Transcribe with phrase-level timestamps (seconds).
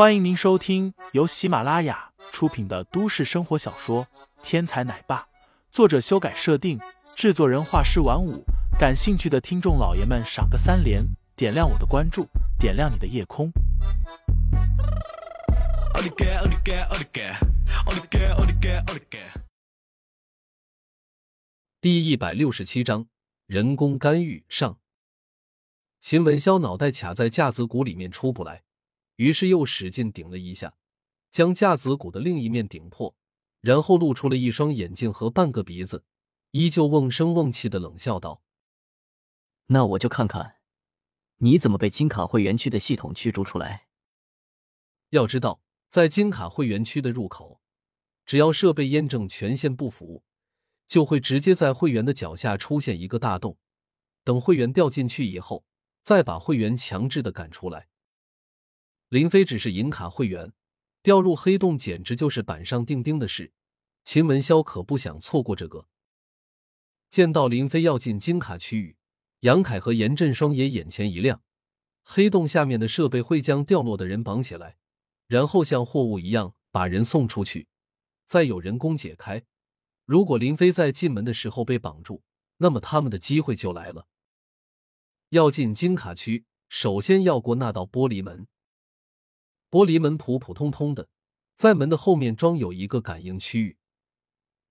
[0.00, 4.06] 欢迎您收听由喜马拉雅出品的都市生活小说
[4.42, 5.18] 《天才奶爸》，
[5.70, 6.80] 作者修改设定，
[7.14, 8.42] 制作人画师晚舞。
[8.78, 11.04] 感兴趣的听众老爷们，赏个三连，
[11.36, 12.26] 点亮我的关注，
[12.58, 13.52] 点亮你的夜空。
[21.78, 23.06] 第一百六十七章
[23.46, 24.78] 人工干预上。
[25.98, 28.62] 秦文潇脑袋卡在架子鼓里面出不来。
[29.20, 30.74] 于是又使劲顶了一下，
[31.30, 33.14] 将架子鼓的另一面顶破，
[33.60, 36.06] 然后露出了一双眼睛和半个鼻子，
[36.52, 38.40] 依旧瓮声瓮气的冷笑道
[39.68, 40.56] ：“那我就看看，
[41.36, 43.88] 你怎么被金卡会员区的系统驱逐出来。
[45.10, 47.60] 要知道，在金卡会员区的入口，
[48.24, 50.24] 只要设备验证权限不符，
[50.88, 53.58] 就会直接在会员的脚下出现一个大洞，
[54.24, 55.66] 等会员掉进去以后，
[56.00, 57.88] 再把会员强制的赶出来。”
[59.10, 60.52] 林飞只是银卡会员，
[61.02, 63.52] 掉入黑洞简直就是板上钉钉的事。
[64.04, 65.88] 秦文潇可不想错过这个。
[67.08, 68.96] 见到林飞要进金卡区域，
[69.40, 71.42] 杨凯和严振双也眼前一亮。
[72.04, 74.76] 黑洞下面的设备会将掉落的人绑起来，
[75.26, 77.66] 然后像货物一样把人送出去，
[78.26, 79.42] 再有人工解开。
[80.04, 82.22] 如果林飞在进门的时候被绑住，
[82.58, 84.06] 那么他们的机会就来了。
[85.30, 88.46] 要进金卡区，首先要过那道玻璃门。
[89.70, 91.08] 玻璃门普普通通的，
[91.54, 93.78] 在门的后面装有一个感应区域，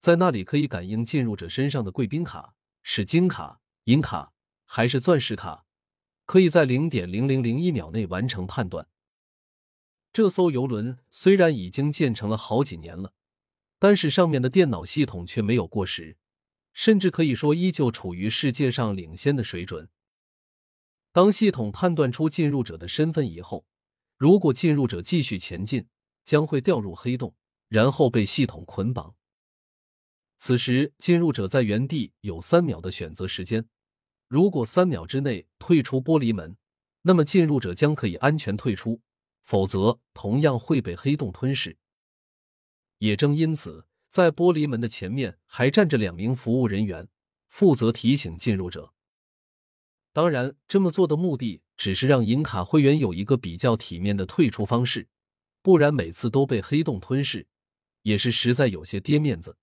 [0.00, 4.32] 在那里可以感应进入者身上的贵宾卡是金卡、银卡
[4.64, 5.66] 还是钻石卡，
[6.26, 8.88] 可以在零点零零零一秒内完成判断。
[10.12, 13.12] 这艘游轮虽然已经建成了好几年了，
[13.78, 16.16] 但是上面的电脑系统却没有过时，
[16.72, 19.88] 甚至可以说依旧处于世界上领先的水准。
[21.12, 23.64] 当系统判断出进入者的身份以后。
[24.18, 25.86] 如果进入者继续前进，
[26.24, 27.34] 将会掉入黑洞，
[27.68, 29.14] 然后被系统捆绑。
[30.36, 33.66] 此时，进入者在原地有三秒的选择时间。
[34.26, 36.56] 如果三秒之内退出玻璃门，
[37.02, 39.00] 那么进入者将可以安全退出；
[39.42, 41.78] 否则，同样会被黑洞吞噬。
[42.98, 47.08] 也正因此，在玻璃门的前面还站着两名服务人员，
[47.46, 48.92] 负责提醒进入者。
[50.12, 55.08] 当然，这么做的目的只是让银卡会员有一个比较体面的退出方式，
[55.62, 57.46] 不然每次都被黑洞吞噬，
[58.02, 59.56] 也是实在有些跌面子。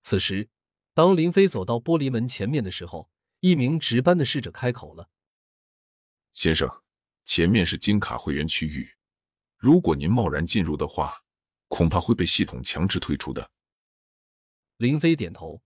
[0.00, 0.48] 此时，
[0.94, 5.10] 当林飞走到玻璃门前面的时候，一名值班的侍者开口了
[6.32, 6.70] ：“先生，
[7.24, 8.94] 前面是金卡会员区域，
[9.56, 11.24] 如果您贸然进入的话，
[11.66, 13.50] 恐怕会被系统强制退出的。”
[14.78, 15.62] 林飞点头：“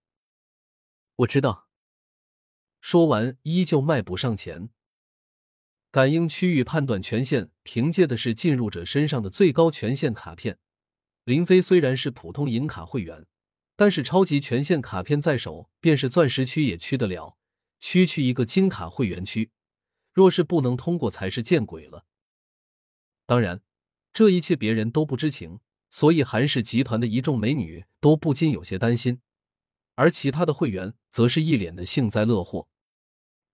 [1.16, 1.68] 我知道。”
[2.80, 4.70] 说完，依旧迈步上前。
[5.90, 10.58] 感应区域判断权限凭借的是进入者身上的最高权限卡片。
[11.24, 13.26] 林飞虽然是普通银卡会员，
[13.74, 17.36] 但是超级权限卡片在手，便是钻石区也去得了。
[17.80, 19.50] 区区一个金卡会员区，
[20.12, 22.04] 若是不能通过，才是见鬼了。
[23.26, 23.62] 当然，
[24.12, 25.60] 这一切别人都不知情，
[25.90, 29.20] 所以韩氏集团的一众美女都不禁有些担心，
[29.94, 32.68] 而其他的会员则是一脸的幸灾乐祸。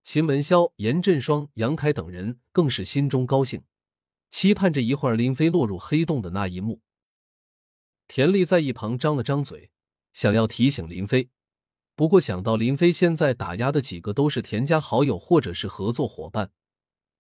[0.03, 3.65] 秦文潇、严振双、杨凯等人更是心中高兴，
[4.31, 6.81] 期盼着一会儿林飞落入黑洞的那一幕。
[8.09, 9.71] 田丽在一旁张了张嘴，
[10.13, 11.31] 想要提醒林飞，
[11.95, 16.51] 不过想到林飞现在打压的几个都是田家好友或者是合作伙伴，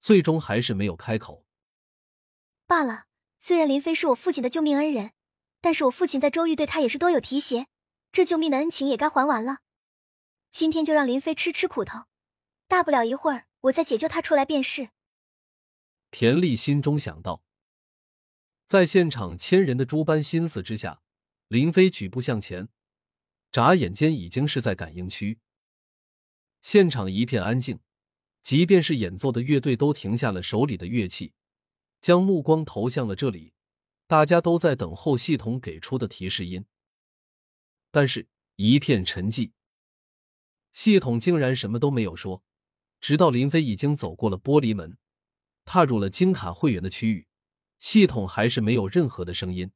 [0.00, 1.46] 最终还是没有开口。
[2.66, 3.04] 罢了，
[3.38, 5.12] 虽然林飞是我父亲的救命恩人，
[5.60, 7.68] 但是我父亲在周玉对他也是多有提携，
[8.10, 9.58] 这救命的恩情也该还完了。
[10.50, 12.04] 今天就让林飞吃吃苦头。
[12.72, 14.88] 大不了一会儿，我再解救他出来便是。
[16.10, 17.44] 田丽心中想到，
[18.64, 21.02] 在现场千人的诸般心思之下，
[21.48, 22.70] 林飞举步向前，
[23.50, 25.38] 眨眼间已经是在感应区。
[26.62, 27.78] 现场一片安静，
[28.40, 31.34] 即便是演奏的乐队都停下了手里的乐器，
[32.00, 33.52] 将目光投向了这里，
[34.06, 36.64] 大家都在等候系统给出的提示音。
[37.90, 39.52] 但是，一片沉寂，
[40.70, 42.42] 系统竟然什么都没有说。
[43.02, 44.96] 直到林飞已经走过了玻璃门，
[45.64, 47.26] 踏入了金卡会员的区域，
[47.80, 49.72] 系统还是没有任何的声音。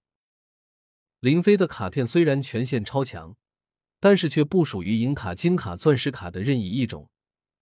[1.19, 3.37] 林飞的卡片虽然权限超强，
[3.99, 7.11] 但是却不属于银卡、金卡、钻石卡的任意一种，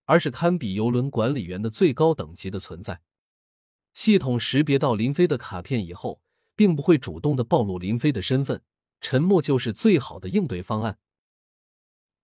[0.05, 3.01] 而是堪比游轮管理员的最高等级的存在。
[3.95, 6.21] 系统识别到林飞的卡片以后，
[6.55, 8.63] 并不会主动的暴露林飞的身份，
[9.01, 10.99] 沉默就是最好的应对方案。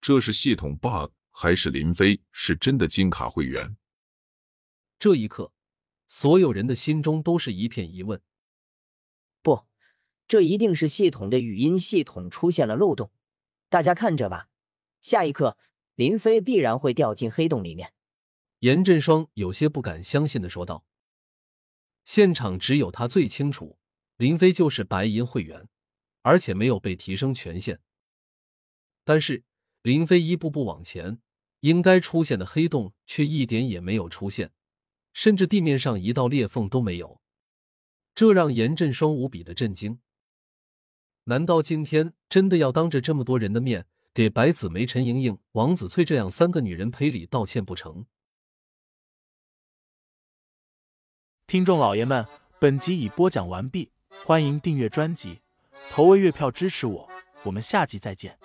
[0.03, 1.13] 这是系统 bug。
[1.43, 3.75] 还是林飞是真的金卡会员？
[4.99, 5.55] 这一刻，
[6.07, 8.21] 所有人的心中都是一片疑问。
[9.41, 9.65] 不，
[10.29, 13.11] 这一定是系统的语音系统出现了漏洞。
[13.71, 14.51] 大家看着吧，
[15.01, 15.57] 下一刻
[15.95, 17.95] 林飞必然会掉进黑洞里面。
[18.59, 20.85] 严振双有些不敢相信的说道
[22.05, 23.79] ：“现场只有他最清楚，
[24.19, 25.67] 林飞就是白银会员，
[26.21, 27.81] 而且没有被提升权限。
[29.05, 29.43] 但是
[29.81, 31.19] 林飞一步步往前，
[31.61, 34.53] 应该出现的黑洞却一点也没有出现，
[35.13, 37.21] 甚至地面上一道裂缝都没有，
[38.15, 40.01] 这让严振双无比的震惊。
[41.25, 48.07] 难道今天真的要当着这么多人的面给白子梅、陈莹莹、王子翠这样三个女人赔礼道歉不成？”
[51.47, 52.27] 听众老爷们，
[52.59, 53.91] 本集已播讲完毕，
[54.25, 55.41] 欢迎订阅专辑，
[55.91, 57.09] 投喂月票支持我，
[57.45, 58.39] 我们下集再见。